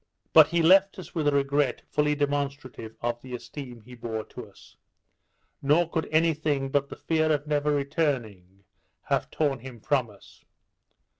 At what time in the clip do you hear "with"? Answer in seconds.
1.13-1.27